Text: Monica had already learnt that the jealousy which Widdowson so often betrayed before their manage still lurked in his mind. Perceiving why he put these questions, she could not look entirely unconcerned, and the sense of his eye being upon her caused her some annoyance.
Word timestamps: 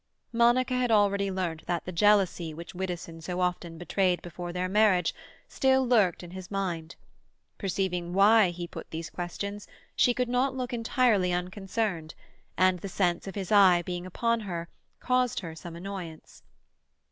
Monica 0.33 0.73
had 0.73 0.89
already 0.89 1.29
learnt 1.29 1.63
that 1.67 1.85
the 1.85 1.91
jealousy 1.91 2.55
which 2.55 2.73
Widdowson 2.73 3.21
so 3.21 3.39
often 3.39 3.77
betrayed 3.77 4.19
before 4.23 4.51
their 4.51 4.67
manage 4.67 5.13
still 5.47 5.87
lurked 5.87 6.23
in 6.23 6.31
his 6.31 6.49
mind. 6.49 6.95
Perceiving 7.59 8.11
why 8.11 8.49
he 8.49 8.65
put 8.65 8.89
these 8.89 9.11
questions, 9.11 9.67
she 9.95 10.15
could 10.15 10.27
not 10.27 10.57
look 10.57 10.73
entirely 10.73 11.31
unconcerned, 11.31 12.15
and 12.57 12.79
the 12.79 12.89
sense 12.89 13.27
of 13.27 13.35
his 13.35 13.51
eye 13.51 13.83
being 13.83 14.07
upon 14.07 14.39
her 14.39 14.67
caused 14.99 15.41
her 15.41 15.53
some 15.53 15.75
annoyance. 15.75 16.41